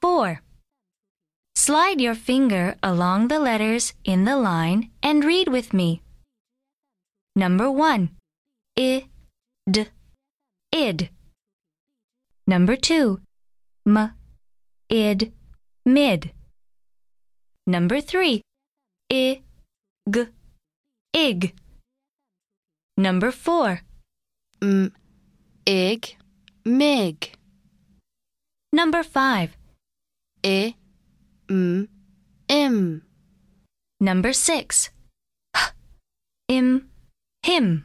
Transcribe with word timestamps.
4. 0.00 0.42
Slide 1.54 2.00
your 2.00 2.14
finger 2.14 2.76
along 2.82 3.28
the 3.28 3.38
letters 3.38 3.94
in 4.04 4.24
the 4.24 4.36
line 4.36 4.90
and 5.02 5.24
read 5.24 5.48
with 5.48 5.72
me. 5.72 6.02
Number 7.34 7.70
1. 7.70 8.10
I, 8.78 9.04
d, 9.70 9.86
id. 10.72 11.10
Number 12.46 12.76
2. 12.76 13.20
M, 13.86 14.12
id, 14.88 15.32
mid. 15.84 16.32
Number 17.66 18.00
3. 18.00 18.42
I, 19.12 19.42
g, 20.10 20.26
ig. 21.12 21.54
Number 22.98 23.30
4. 23.30 23.82
M, 24.60 24.92
ig, 25.64 26.16
mig. 26.64 27.32
Number 28.72 29.04
5. 29.04 29.56
I, 30.44 30.74
m, 31.48 31.88
im. 32.48 33.02
Number 34.00 34.32
6. 34.32 34.90
H, 35.54 35.72
im, 36.48 36.90
him. 37.44 37.84